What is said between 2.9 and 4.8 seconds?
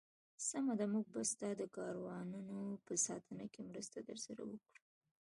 ساتنه کې مرسته درسره وکړو.